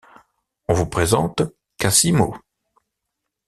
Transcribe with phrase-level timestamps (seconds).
[0.67, 1.43] On vous présente
[1.77, 2.35] Cassimo.